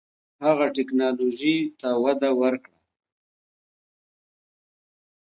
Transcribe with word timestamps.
هغه 0.45 0.65
ټیکنالوژۍ 0.75 1.57
ته 1.79 1.89
وده 2.03 2.29
ورکړه. 2.41 2.77